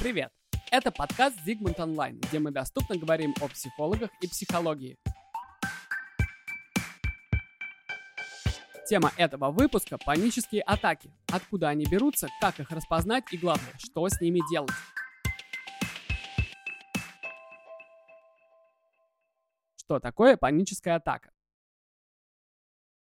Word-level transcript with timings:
Привет! 0.00 0.30
Это 0.70 0.92
подкаст 0.92 1.36
Zigmund 1.44 1.74
Online, 1.78 2.20
где 2.28 2.38
мы 2.38 2.52
доступно 2.52 2.96
говорим 2.96 3.34
о 3.40 3.48
психологах 3.48 4.10
и 4.20 4.28
психологии. 4.28 4.96
Тема 8.88 9.10
этого 9.16 9.50
выпуска– 9.50 9.98
панические 10.06 10.62
атаки. 10.62 11.12
Откуда 11.32 11.70
они 11.70 11.84
берутся, 11.84 12.28
как 12.40 12.60
их 12.60 12.70
распознать 12.70 13.24
и, 13.32 13.38
главное, 13.38 13.72
что 13.78 14.08
с 14.08 14.20
ними 14.20 14.40
делать. 14.48 14.70
Что 19.78 19.98
такое 19.98 20.36
паническая 20.36 20.94
атака? 20.94 21.32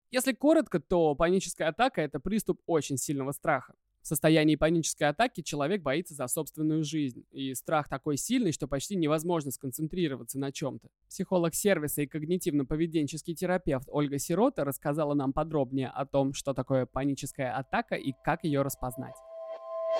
Если 0.10 0.34
коротко, 0.34 0.80
то 0.80 1.14
паническая 1.14 1.70
атака– 1.70 2.02
это 2.04 2.20
приступ 2.20 2.60
очень 2.66 2.98
сильного 2.98 3.34
страха. 3.34 3.76
В 4.08 4.10
состоянии 4.10 4.56
панической 4.56 5.10
атаки 5.10 5.42
человек 5.42 5.82
боится 5.82 6.14
за 6.14 6.28
собственную 6.28 6.86
жизнь, 6.86 7.26
и 7.34 7.54
страх 7.54 7.90
такой 7.90 8.16
сильный, 8.16 8.54
что 8.54 8.66
почти 8.66 8.96
невозможно 8.96 9.52
сконцентрироваться 9.52 10.40
на 10.40 10.54
чем-то. 10.54 10.88
Психолог 11.10 11.54
сервиса 11.54 12.04
и 12.04 12.08
когнитивно-поведенческий 12.08 13.36
терапевт 13.36 13.90
Ольга 13.92 14.18
Сирота 14.18 14.64
рассказала 14.64 15.14
нам 15.14 15.34
подробнее 15.34 15.90
о 15.90 16.06
том, 16.06 16.32
что 16.34 16.54
такое 16.54 16.86
паническая 16.86 17.54
атака 17.54 17.96
и 17.96 18.14
как 18.24 18.46
ее 18.46 18.62
распознать. 18.62 19.16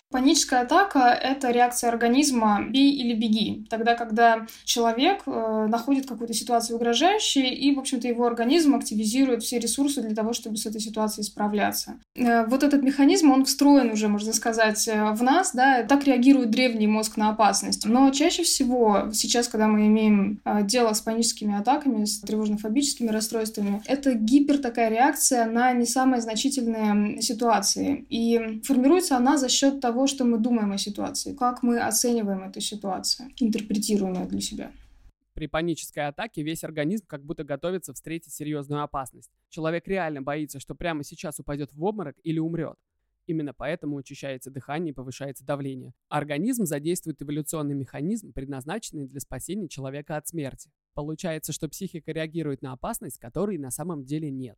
Паническая 0.10 0.62
атака– 0.62 1.00
это 1.22 1.52
реакция 1.52 1.90
организма 1.90 2.66
«бей 2.70 2.92
или 2.92 3.14
беги». 3.14 3.66
Тогда, 3.70 3.96
когда 3.96 4.48
человек 4.64 5.24
э, 5.26 5.68
находит 5.68 6.08
какую-то 6.08 6.34
ситуацию 6.34 6.78
угрожающей, 6.78 7.50
и, 7.50 7.76
в 7.76 7.80
общем-то, 7.80 8.08
его 8.08 8.26
организм 8.26 8.76
активизирует 8.76 9.44
все 9.44 9.60
ресурсы 9.60 10.02
для 10.02 10.16
того, 10.16 10.34
чтобы 10.34 10.58
с 10.58 10.66
этой 10.66 10.80
ситуацией 10.80 11.26
справляться. 11.26 12.00
Э, 12.16 12.46
вот 12.46 12.64
этот 12.64 12.84
механизм, 12.84 13.32
он 13.32 13.46
встроен 13.46 13.92
уже, 13.92 14.08
можно 14.08 14.32
сказать, 14.34 14.88
э, 14.88 15.12
в 15.12 15.24
нас, 15.24 15.54
да, 15.54 15.84
так 15.84 16.06
реагирует 16.06 16.52
древний 16.52 16.88
мозг 16.88 17.18
на 17.18 17.30
опасность. 17.30 17.86
Но 17.86 18.10
чаще 18.12 18.44
всего 18.44 19.10
сейчас, 19.14 19.48
когда 19.48 19.68
мы 19.68 19.88
имеем 19.88 20.40
э, 20.46 20.64
дело 20.64 20.94
с 20.94 21.02
паническими 21.02 21.60
атаками, 21.60 22.06
с 22.06 22.22
тревожно-фобическими 22.22 23.10
расстройствами, 23.10 23.82
это 23.86 24.14
гипер 24.14 24.60
такая 24.60 24.90
реакция 24.90 25.46
на 25.46 25.74
не 25.74 25.86
самые 25.86 26.22
значительные 26.22 27.22
ситуации. 27.22 28.06
И 28.10 28.62
формируется 28.64 29.18
она 29.18 29.38
за 29.38 29.50
счет 29.50 29.82
того, 29.88 30.06
что 30.06 30.26
мы 30.26 30.38
думаем 30.38 30.74
о 30.74 30.78
ситуации, 30.78 31.34
как 31.34 31.64
мы 31.64 31.80
оцениваем 31.80 32.44
эту 32.44 32.60
ситуацию, 32.60 33.30
интерпретируем 33.40 34.16
ее 34.16 34.26
для 34.26 34.42
себя. 34.42 34.72
При 35.34 35.48
панической 35.48 36.08
атаке 36.08 36.44
весь 36.44 36.66
организм 36.66 37.06
как 37.08 37.24
будто 37.24 37.46
готовится 37.46 37.94
встретить 37.94 38.34
серьезную 38.34 38.84
опасность. 38.84 39.32
Человек 39.48 39.88
реально 39.88 40.22
боится, 40.22 40.60
что 40.60 40.76
прямо 40.76 41.06
сейчас 41.06 41.40
упадет 41.40 41.72
в 41.72 41.82
обморок 41.86 42.18
или 42.24 42.38
умрет. 42.38 42.76
Именно 43.28 43.54
поэтому 43.54 43.96
учащается 43.96 44.52
дыхание 44.52 44.92
и 44.92 44.94
повышается 44.94 45.46
давление. 45.46 45.94
Организм 46.10 46.66
задействует 46.66 47.22
эволюционный 47.22 47.76
механизм, 47.76 48.34
предназначенный 48.34 49.08
для 49.08 49.22
спасения 49.22 49.70
человека 49.70 50.18
от 50.18 50.28
смерти. 50.28 50.70
Получается, 50.96 51.54
что 51.54 51.70
психика 51.70 52.12
реагирует 52.12 52.62
на 52.62 52.74
опасность, 52.74 53.20
которой 53.20 53.58
на 53.58 53.72
самом 53.72 54.04
деле 54.04 54.30
нет. 54.30 54.58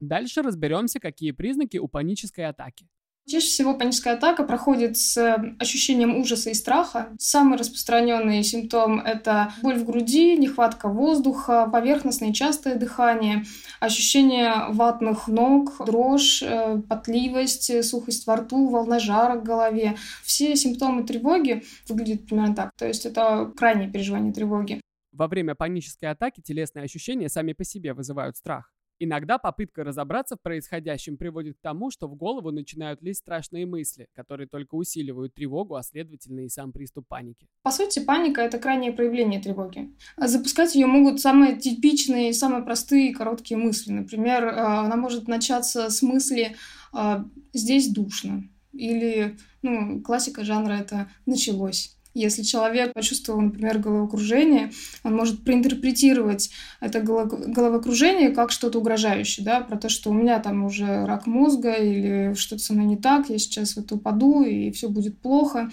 Дальше 0.00 0.42
разберемся, 0.42 1.00
какие 1.00 1.32
признаки 1.32 1.78
у 1.78 1.88
панической 1.88 2.46
атаки. 2.46 2.88
Чаще 3.26 3.46
всего 3.46 3.72
паническая 3.72 4.14
атака 4.14 4.42
проходит 4.42 4.98
с 4.98 5.16
э, 5.16 5.56
ощущением 5.58 6.14
ужаса 6.18 6.50
и 6.50 6.54
страха. 6.54 7.08
Самый 7.18 7.56
распространенный 7.56 8.42
симптом– 8.44 9.00
это 9.00 9.54
боль 9.62 9.76
в 9.78 9.86
груди, 9.86 10.36
нехватка 10.36 10.90
воздуха, 10.90 11.66
поверхностное 11.72 12.34
частое 12.34 12.74
дыхание, 12.74 13.44
ощущение 13.80 14.66
ватных 14.68 15.26
ног, 15.26 15.72
дрожь, 15.86 16.42
э, 16.42 16.82
потливость, 16.86 17.82
сухость 17.88 18.26
во 18.26 18.36
рту, 18.36 18.68
волна 18.68 18.98
жара 18.98 19.36
в 19.36 19.42
голове. 19.42 19.96
Все 20.22 20.54
симптомы 20.54 21.04
тревоги 21.04 21.62
выглядят 21.88 22.26
примерно 22.26 22.54
так. 22.54 22.72
То 22.76 22.86
есть 22.86 23.06
это 23.06 23.50
крайнее 23.56 23.90
переживание 23.90 24.34
тревоги. 24.34 24.82
Во 25.12 25.28
время 25.28 25.54
панической 25.54 26.10
атаки 26.10 26.42
телесные 26.42 26.84
ощущения 26.84 27.30
сами 27.30 27.54
по 27.54 27.64
себе 27.64 27.94
вызывают 27.94 28.36
страх. 28.36 28.73
Иногда 28.98 29.38
попытка 29.38 29.82
разобраться 29.82 30.36
в 30.36 30.40
происходящем 30.40 31.16
приводит 31.16 31.56
к 31.56 31.60
тому, 31.60 31.90
что 31.90 32.06
в 32.06 32.14
голову 32.14 32.50
начинают 32.52 33.02
лезть 33.02 33.20
страшные 33.20 33.66
мысли, 33.66 34.06
которые 34.14 34.46
только 34.46 34.76
усиливают 34.76 35.34
тревогу, 35.34 35.74
а 35.74 35.82
следовательно 35.82 36.40
и 36.40 36.48
сам 36.48 36.72
приступ 36.72 37.08
паники. 37.08 37.48
По 37.62 37.70
сути, 37.70 37.98
паника— 37.98 38.40
это 38.42 38.58
крайнее 38.58 38.92
проявление 38.92 39.40
тревоги. 39.40 39.92
Запускать 40.16 40.74
ее 40.74 40.86
могут 40.86 41.20
самые 41.20 41.56
типичные, 41.56 42.32
самые 42.32 42.62
простые 42.62 43.14
короткие 43.14 43.58
мысли. 43.58 43.90
Например, 43.90 44.44
э, 44.44 44.50
она 44.50 44.96
может 44.96 45.26
начаться 45.28 45.90
с 45.90 46.02
мысли 46.02 46.56
э, 46.96 47.24
«здесь 47.52 47.88
душно» 47.88 48.44
или 48.72 49.36
ну, 49.62 50.02
классика 50.02 50.44
жанра— 50.44 50.72
это 50.80 51.08
«началось». 51.26 51.93
Если 52.14 52.42
человек 52.42 52.92
почувствовал, 52.92 53.40
например, 53.40 53.78
головокружение, 53.80 54.70
он 55.02 55.16
может 55.16 55.44
проинтерпретировать 55.44 56.50
это 56.80 57.00
головокружение 57.00 58.30
как 58.30 58.52
что-то 58.52 58.78
угрожающее, 58.78 59.44
да, 59.44 59.60
про 59.60 59.76
то, 59.76 59.88
что 59.88 60.10
у 60.10 60.14
меня 60.14 60.38
там 60.38 60.64
уже 60.64 61.06
рак 61.06 61.26
мозга 61.26 61.74
или 61.74 62.34
что-то 62.34 62.62
со 62.62 62.72
мной 62.72 62.86
не 62.86 62.96
так, 62.96 63.28
я 63.30 63.38
сейчас 63.38 63.74
в 63.74 63.78
это 63.78 63.96
упаду 63.96 64.44
и 64.44 64.70
все 64.70 64.88
будет 64.88 65.18
плохо. 65.18 65.70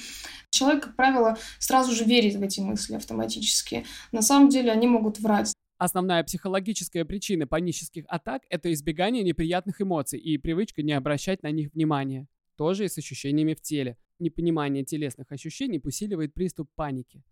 Человек, 0.49 0.83
как 0.85 0.95
правило, 0.95 1.37
сразу 1.59 1.93
же 1.93 2.05
верит 2.05 2.35
в 2.35 2.41
эти 2.41 2.59
мысли 2.59 2.95
автоматически. 2.95 3.85
На 4.11 4.23
самом 4.23 4.49
деле 4.49 4.71
они 4.71 4.87
могут 4.87 5.19
врать. 5.19 5.53
Основная 5.77 6.23
психологическая 6.23 7.05
причина 7.05 7.47
панических 7.47 8.03
атак– 8.07 8.43
это 8.49 8.71
избегание 8.73 9.23
неприятных 9.23 9.81
эмоций 9.81 10.19
и 10.19 10.37
привычка 10.37 10.81
не 10.81 10.93
обращать 10.93 11.43
на 11.43 11.51
них 11.51 11.71
внимания. 11.73 12.27
Тоже 12.55 12.85
и 12.85 12.87
с 12.87 12.97
ощущениями 12.97 13.53
в 13.53 13.61
теле 13.61 13.97
непонимание 14.21 14.85
телесных 14.85 15.31
ощущений 15.31 15.81
усиливает 15.83 16.33
приступ 16.33 16.69
паники. 16.75 17.23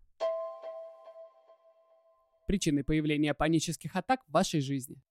Причиной 2.47 2.83
появления 2.83 3.33
панических 3.33 3.95
атак 3.95 4.21
в 4.27 4.31
вашей 4.31 4.59
жизни. 4.59 5.01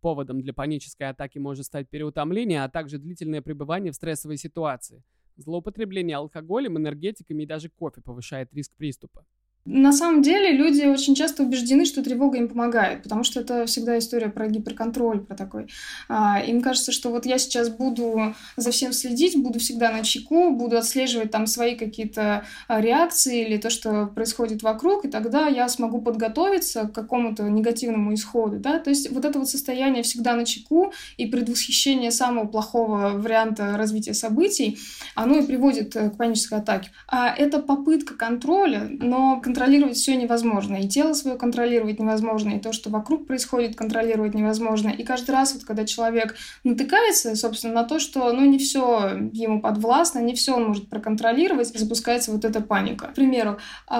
Поводом 0.00 0.40
для 0.40 0.52
панической 0.52 1.08
атаки 1.08 1.38
может 1.38 1.66
стать 1.66 1.88
переутомление, 1.88 2.64
а 2.64 2.68
также 2.68 2.98
длительное 2.98 3.42
пребывание 3.42 3.92
в 3.92 3.96
стрессовой 3.96 4.38
ситуации. 4.38 5.04
Злоупотребление 5.36 6.16
алкоголем, 6.16 6.78
энергетиками 6.78 7.42
и 7.42 7.46
даже 7.46 7.68
кофе 7.68 8.00
повышает 8.00 8.52
риск 8.54 8.74
приступа. 8.76 9.26
На 9.66 9.92
самом 9.92 10.22
деле 10.22 10.52
люди 10.52 10.84
очень 10.84 11.16
часто 11.16 11.42
убеждены, 11.42 11.84
что 11.84 12.02
тревога 12.02 12.38
им 12.38 12.48
помогает, 12.48 13.02
потому 13.02 13.24
что 13.24 13.40
это 13.40 13.66
всегда 13.66 13.98
история 13.98 14.28
про 14.28 14.46
гиперконтроль, 14.46 15.20
про 15.20 15.34
такой. 15.34 15.66
А, 16.08 16.40
им 16.40 16.62
кажется, 16.62 16.92
что 16.92 17.10
вот 17.10 17.26
я 17.26 17.36
сейчас 17.38 17.68
буду 17.68 18.34
за 18.56 18.70
всем 18.70 18.92
следить, 18.92 19.36
буду 19.36 19.58
всегда 19.58 19.90
на 19.90 20.04
чеку, 20.04 20.52
буду 20.52 20.78
отслеживать 20.78 21.32
там 21.32 21.48
свои 21.48 21.74
какие-то 21.74 22.44
а, 22.68 22.80
реакции 22.80 23.44
или 23.44 23.56
то, 23.56 23.68
что 23.68 24.06
происходит 24.06 24.62
вокруг, 24.62 25.04
и 25.04 25.08
тогда 25.08 25.48
я 25.48 25.68
смогу 25.68 26.00
подготовиться 26.00 26.84
к 26.84 26.92
какому-то 26.92 27.42
негативному 27.44 28.14
исходу, 28.14 28.60
да, 28.60 28.78
то 28.78 28.90
есть 28.90 29.10
вот 29.10 29.24
это 29.24 29.40
вот 29.40 29.48
состояние 29.48 30.04
всегда 30.04 30.36
на 30.36 30.44
чеку 30.44 30.92
и 31.16 31.26
предвосхищение 31.26 32.12
самого 32.12 32.46
плохого 32.46 33.10
варианта 33.14 33.76
развития 33.76 34.14
событий, 34.14 34.78
оно 35.16 35.38
и 35.38 35.42
приводит 35.46 35.96
э, 35.96 36.10
к 36.10 36.16
панической 36.16 36.58
атаке. 36.58 36.90
А 37.08 37.34
это 37.34 37.58
попытка 37.58 38.14
контроля, 38.14 38.88
но 38.90 39.40
контролировать 39.56 39.96
все 39.96 40.16
невозможно. 40.16 40.76
И 40.76 40.86
тело 40.86 41.14
свое 41.14 41.38
контролировать 41.38 41.98
невозможно, 41.98 42.50
и 42.50 42.60
то, 42.60 42.72
что 42.74 42.90
вокруг 42.90 43.26
происходит, 43.26 43.74
контролировать 43.74 44.34
невозможно. 44.34 44.90
И 44.90 45.02
каждый 45.02 45.30
раз, 45.30 45.54
вот, 45.54 45.64
когда 45.64 45.86
человек 45.86 46.34
натыкается, 46.62 47.34
собственно, 47.36 47.72
на 47.72 47.84
то, 47.84 47.98
что 47.98 48.30
ну, 48.32 48.44
не 48.44 48.58
все 48.58 49.18
ему 49.32 49.62
подвластно, 49.62 50.18
не 50.18 50.34
все 50.34 50.56
он 50.56 50.66
может 50.66 50.90
проконтролировать, 50.90 51.68
запускается 51.68 52.32
вот 52.32 52.44
эта 52.44 52.60
паника. 52.60 53.06
К 53.06 53.14
примеру, 53.14 53.56
э, 53.90 53.96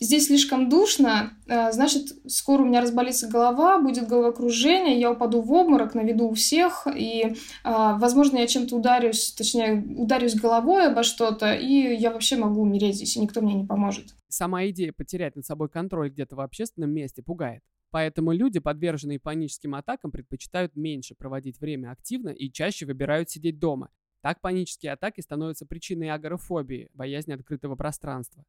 здесь 0.00 0.26
слишком 0.26 0.68
душно, 0.68 1.30
э, 1.46 1.70
значит, 1.70 2.08
скоро 2.26 2.62
у 2.62 2.64
меня 2.64 2.80
разболится 2.80 3.28
голова, 3.28 3.78
будет 3.78 4.08
головокружение, 4.08 4.98
я 4.98 5.12
упаду 5.12 5.40
в 5.40 5.52
обморок 5.52 5.94
на 5.94 6.00
виду 6.00 6.26
у 6.26 6.34
всех, 6.34 6.88
и, 6.92 7.20
э, 7.22 7.32
возможно, 7.62 8.38
я 8.38 8.48
чем-то 8.48 8.74
ударюсь, 8.74 9.32
точнее, 9.38 9.84
ударюсь 9.96 10.34
головой 10.34 10.88
обо 10.88 11.04
что-то, 11.04 11.54
и 11.54 11.94
я 11.94 12.10
вообще 12.10 12.34
могу 12.34 12.62
умереть 12.62 12.96
здесь, 12.96 13.16
и 13.16 13.20
никто 13.20 13.40
мне 13.40 13.54
не 13.54 13.64
поможет. 13.64 14.06
Сама 14.28 14.66
идея 14.66 14.92
потерять 14.96 15.36
над 15.36 15.46
собой 15.46 15.68
контроль 15.68 16.10
где-то 16.10 16.36
в 16.36 16.40
общественном 16.40 16.90
месте 16.90 17.22
пугает. 17.22 17.62
Поэтому 17.90 18.32
люди, 18.32 18.58
подверженные 18.58 19.20
паническим 19.20 19.74
атакам, 19.74 20.10
предпочитают 20.10 20.76
меньше 20.76 21.14
проводить 21.14 21.60
время 21.60 21.92
активно 21.92 22.30
и 22.30 22.50
чаще 22.50 22.84
выбирают 22.86 23.30
сидеть 23.30 23.58
дома. 23.58 23.90
Так 24.22 24.40
панические 24.40 24.92
атаки 24.92 25.20
становятся 25.20 25.66
причиной 25.66 26.10
агорафобии, 26.10 26.90
боязни 26.94 27.32
открытого 27.32 27.76
пространства. 27.76 28.44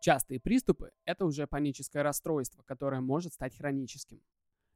Частые 0.00 0.40
приступы– 0.40 0.92
это 1.04 1.26
уже 1.26 1.46
паническое 1.46 2.02
расстройство, 2.02 2.62
которое 2.62 3.00
может 3.00 3.34
стать 3.34 3.56
хроническим. 3.56 4.22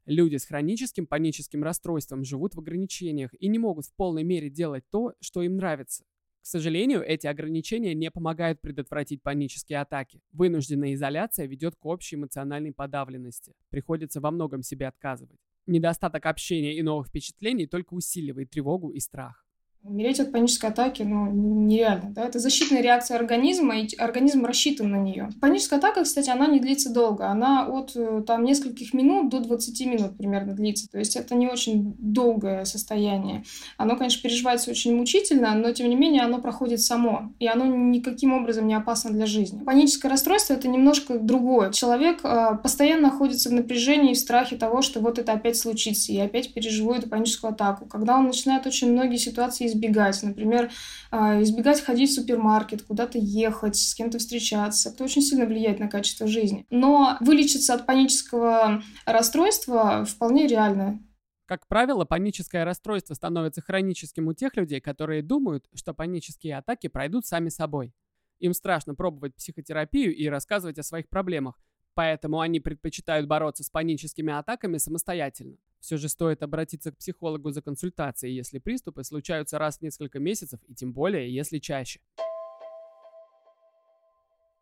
Люди 0.07 0.37
с 0.37 0.45
хроническим 0.45 1.07
паническим 1.07 1.63
расстройством 1.63 2.25
живут 2.25 2.55
в 2.55 2.59
ограничениях 2.59 3.31
и 3.39 3.49
не 3.49 3.59
могут 3.59 3.87
в 3.87 3.95
полной 3.95 4.25
мере 4.25 4.51
делать 4.51 4.85
то, 4.91 5.15
что 5.21 5.43
им 5.43 5.57
нравится. 5.57 6.05
К 6.43 6.47
сожалению, 6.47 7.03
эти 7.03 7.27
ограничения 7.27 7.95
не 7.95 8.11
помогают 8.11 8.61
предотвратить 8.61 9.23
панические 9.23 9.81
атаки. 9.81 10.23
Вынужденная 10.33 10.95
изоляция 10.95 11.47
ведет 11.47 11.77
к 11.77 11.85
общей 11.85 12.17
эмоциональной 12.17 12.73
подавленности. 12.73 13.55
Приходится 13.69 14.21
во 14.21 14.31
многом 14.31 14.63
себе 14.63 14.89
отказывать. 14.89 15.39
Недостаток 15.67 16.25
общения 16.27 16.75
и 16.75 16.83
новых 16.83 17.09
впечатлений 17.09 17.67
только 17.67 17.95
усиливает 17.95 18.51
тревогу 18.51 18.91
и 18.91 19.01
страх. 19.01 19.47
Умереть 19.83 20.21
от 20.21 20.31
панической 20.31 20.69
атаки, 20.69 21.03
ну, 21.03 21.31
нереально, 21.31 22.11
да, 22.11 22.25
это 22.25 22.39
защитная 22.39 22.83
реакция 22.83 23.17
организма, 23.17 23.81
и 23.81 23.97
организм 23.97 24.45
рассчитан 24.45 24.91
на 24.91 24.97
нее. 24.97 25.31
Паническая 25.41 25.79
атака, 25.79 26.05
кстати, 26.05 26.29
она 26.29 26.47
не 26.47 26.61
длится 26.61 26.93
долго, 26.93 27.29
она 27.29 27.67
от 27.67 27.93
э, 27.95 28.23
там 28.27 28.45
нескольких 28.45 28.93
минут 28.93 29.31
до 29.31 29.41
20 29.41 29.87
минут 29.87 30.19
примерно 30.19 30.53
длится, 30.53 30.87
то 30.91 30.99
есть 30.99 31.17
это 31.17 31.35
не 31.35 31.49
очень 31.49 31.95
долгое 31.99 32.67
состояние. 32.67 33.43
Оно, 33.79 33.97
конечно, 33.97 34.23
переживается 34.23 34.71
очень 34.71 34.95
мучительно, 34.95 35.55
но, 35.55 35.73
тем 35.73 35.89
не 35.89 35.97
менее, 35.97 36.23
оно 36.23 36.43
проходит 36.43 36.83
само, 36.83 37.33
и 37.39 37.47
оно 37.47 37.65
никаким 37.65 38.35
образом 38.35 38.67
не 38.67 38.75
опасно 38.75 39.11
для 39.11 39.25
жизни. 39.25 39.65
Паническое 39.65 40.11
расстройство— 40.11 40.53
это 40.55 40.69
немножко 40.69 41.19
другое. 41.19 41.73
Человек 41.73 42.21
э, 42.23 42.59
постоянно 42.63 43.09
находится 43.09 43.49
в 43.49 43.53
напряжении 43.53 44.13
и 44.13 44.15
в 44.15 44.19
страхе 44.19 44.57
того, 44.57 44.83
что 44.83 45.01
вот 45.01 45.19
это 45.19 45.33
опять 45.33 45.57
случится, 45.57 46.13
и 46.13 46.19
опять 46.19 46.53
переживу 46.53 46.91
паническую 47.09 47.53
атаку. 47.53 47.87
Когда 47.87 48.19
он 48.19 48.27
начинает 48.27 48.67
очень 48.67 48.93
многие 48.93 49.17
ситуации 49.17 49.70
избегать. 49.71 50.23
Например, 50.23 50.71
а, 51.11 51.43
избегать 51.43 51.81
ходить 51.81 52.11
в 52.11 52.15
супермаркет, 52.15 52.83
куда-то 52.83 53.19
ехать, 53.19 53.77
с 53.77 53.95
кем-то 53.95 54.19
встречаться. 54.19 54.91
Это 54.91 55.05
очень 55.05 55.23
сильно 55.23 55.47
влияет 55.47 55.81
на 55.81 55.89
качество 55.89 56.27
жизни. 56.27 56.67
Но 56.71 57.17
вылечиться 57.21 57.75
от 57.75 57.87
панического 57.87 58.83
расстройства 59.07 60.05
вполне 60.05 60.47
реально. 60.47 61.01
Как 61.47 61.67
правило, 61.67 62.05
паническое 62.05 62.65
расстройство 62.65 63.15
становится 63.15 63.61
хроническим 63.61 64.29
у 64.29 64.35
тех 64.35 64.57
людей, 64.57 64.81
которые 64.81 65.23
думают, 65.23 65.69
что 65.75 65.93
панические 65.93 66.57
атаки 66.57 66.87
пройдут 66.87 67.27
сами 67.27 67.49
собой. 67.49 67.93
Им 68.39 68.55
страшно 68.55 68.95
пробовать 68.95 69.35
психотерапию 69.35 70.15
и 70.15 70.29
рассказывать 70.29 70.79
о 70.79 70.85
своих 70.85 71.09
проблемах, 71.09 71.61
поэтому 71.95 72.39
они 72.39 72.61
предпочитают 72.61 73.27
бороться 73.27 73.65
с 73.65 73.69
паническими 73.69 74.33
атаками 74.33 74.79
самостоятельно. 74.79 75.57
Все 75.81 75.97
же 75.97 76.09
стоит 76.09 76.43
обратиться 76.43 76.93
к 76.93 76.99
психологу 76.99 77.51
за 77.51 77.63
консультацией, 77.63 78.35
если 78.35 78.59
приступы 78.59 79.03
случаются 79.03 79.59
раз 79.59 79.79
в 79.79 79.83
несколько 79.83 80.19
месяцев 80.19 80.61
и 80.69 80.75
тем 80.75 80.93
более, 80.93 81.35
если 81.35 81.59
чаще. 81.59 82.01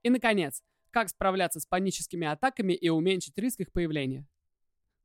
И, 0.03 0.11
наконец, 0.11 0.63
как 0.91 1.09
справляться 1.09 1.61
с 1.61 1.67
паническими 1.67 2.27
атаками 2.27 2.73
и 2.73 2.89
уменьшить 2.89 3.37
риск 3.37 3.61
их 3.61 3.73
появления? 3.73 4.27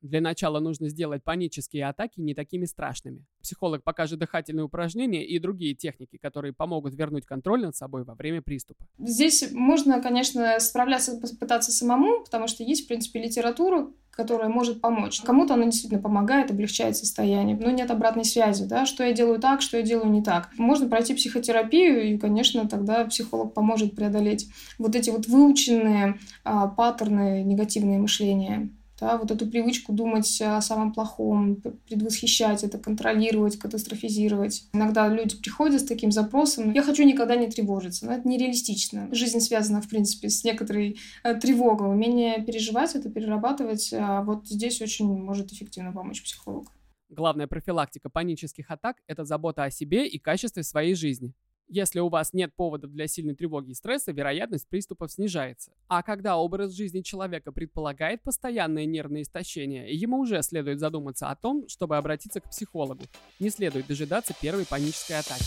Для 0.04 0.20
начала 0.20 0.60
нужно 0.60 0.90
сделать 0.90 1.24
панические 1.24 1.88
атаки 1.88 2.20
не 2.20 2.34
такими 2.34 2.66
страшными. 2.66 3.26
Психолог 3.42 3.86
покажет 3.86 4.20
дыхательные 4.20 4.66
упражнения 4.66 5.26
и 5.26 5.40
другие 5.40 5.76
техники, 5.76 6.18
которые 6.18 6.52
помогут 6.52 6.94
вернуть 6.94 7.26
контроль 7.26 7.62
над 7.62 7.74
собой 7.74 8.04
во 8.04 8.14
время 8.14 8.42
приступа. 8.42 8.86
Здесь 9.00 9.50
можно, 9.54 10.02
конечно, 10.02 10.60
справляться, 10.60 11.18
попытаться 11.18 11.72
самому, 11.72 12.22
потому 12.26 12.50
что 12.50 12.64
есть, 12.64 12.84
в 12.84 12.88
принципе, 12.90 13.24
литература, 13.24 13.88
которая 14.12 14.50
может 14.50 14.82
помочь. 14.82 15.22
Кому-то 15.22 15.54
она 15.54 15.66
действительно 15.66 16.02
помогает, 16.02 16.52
облегчает 16.52 16.98
состояние, 16.98 17.56
но 17.56 17.72
нет 17.72 17.90
обратной 17.90 18.26
связи, 18.26 18.66
да, 18.66 18.86
что 18.86 19.06
я 19.06 19.14
делаю 19.14 19.40
так, 19.40 19.62
что 19.62 19.78
я 19.78 19.84
делаю 19.84 20.12
не 20.12 20.22
так. 20.22 20.50
Можно 20.58 20.90
пройти 20.90 21.14
психотерапию, 21.14 22.14
и, 22.14 22.18
конечно, 22.18 22.68
тогда 22.68 23.06
психолог 23.06 23.54
поможет 23.54 23.96
преодолеть 23.96 24.50
вот 24.78 24.98
эти 24.98 25.12
вот 25.12 25.28
выученные 25.28 26.20
а, 26.44 26.68
паттерны 26.68 27.42
негативные 27.44 28.00
мышления 28.00 28.70
да, 29.04 29.18
вот 29.18 29.32
эту 29.32 29.46
привычку 29.48 29.92
думать 29.92 30.42
о 30.42 30.62
самом 30.62 30.94
плохом, 30.94 31.62
предвосхищать 31.88 32.64
это, 32.64 32.78
контролировать, 32.78 33.58
катастрофизировать. 33.58 34.64
Иногда 34.72 35.10
люди 35.10 35.36
приходят 35.36 35.82
с 35.82 35.86
таким 35.86 36.12
запросом 36.12 36.72
«я 36.72 36.84
хочу 36.84 37.04
никогда 37.04 37.36
не 37.36 37.48
тревожиться», 37.48 38.06
но 38.06 38.14
это 38.14 38.28
нереалистично. 38.28 39.10
Жизнь 39.12 39.42
связана, 39.42 39.82
в 39.82 39.90
принципе, 39.90 40.30
с 40.30 40.46
некоторой 40.46 40.98
э, 41.24 41.36
тревогой. 41.36 41.90
Умение 41.90 42.42
переживать 42.42 42.96
это, 42.96 43.10
перерабатывать, 43.10 43.94
а 43.94 44.22
вот 44.22 44.48
здесь 44.48 44.82
очень 44.82 45.08
может 45.08 45.52
эффективно 45.52 45.92
помочь 45.92 46.24
психолог. 46.24 46.72
Главная 47.10 47.48
профилактика 47.48 48.10
панических 48.10 48.72
атак– 48.72 48.98
это 49.08 49.26
забота 49.26 49.66
о 49.66 49.70
себе 49.70 50.08
и 50.08 50.18
качестве 50.18 50.64
своей 50.64 50.96
жизни. 50.96 51.34
Если 51.76 52.00
у 52.00 52.08
вас 52.08 52.34
нет 52.34 52.54
поводов 52.56 52.92
для 52.92 53.08
сильной 53.08 53.34
тревоги 53.34 53.72
и 53.72 53.74
стресса, 53.74 54.12
вероятность 54.12 54.70
приступов 54.70 55.12
снижается. 55.12 55.72
А 55.88 56.04
когда 56.04 56.38
образ 56.38 56.74
жизни 56.74 57.02
человека 57.02 57.52
предполагает 57.52 58.22
постоянное 58.22 58.86
нервное 58.86 59.24
истощение, 59.24 59.92
ему 59.92 60.20
уже 60.20 60.44
следует 60.44 60.80
задуматься 60.80 61.32
о 61.32 61.36
том, 61.36 61.68
чтобы 61.68 61.98
обратиться 61.98 62.42
к 62.42 62.50
психологу. 62.52 63.02
Не 63.40 63.50
следует 63.50 63.88
дожидаться 63.88 64.36
первой 64.40 64.68
панической 64.68 65.18
атаки. 65.18 65.44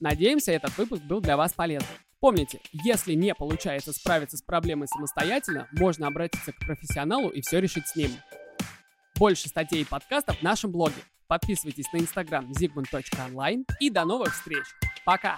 Надеемся, 0.00 0.50
этот 0.50 0.76
выпуск 0.76 1.04
был 1.04 1.20
для 1.20 1.36
вас 1.36 1.52
полезным. 1.52 1.94
Помните, 2.18 2.58
если 2.72 3.14
не 3.14 3.32
получается 3.32 3.92
справиться 3.92 4.36
с 4.36 4.42
проблемой 4.42 4.88
самостоятельно, 4.88 5.68
можно 5.70 6.08
обратиться 6.08 6.50
к 6.50 6.58
профессионалу 6.58 7.28
и 7.28 7.40
все 7.40 7.60
решить 7.60 7.86
с 7.86 7.94
ним. 7.94 8.10
Больше 9.16 9.48
статей 9.48 9.82
и 9.82 9.84
подкастов 9.84 10.40
в 10.40 10.42
нашем 10.42 10.72
блоге. 10.72 10.96
Подписывайтесь 11.28 11.86
на 11.92 11.98
инстаграм 11.98 12.50
zigmund.online 12.50 13.64
и 13.78 13.90
до 13.90 14.04
новых 14.04 14.34
встреч! 14.34 14.64
Пока! 15.04 15.36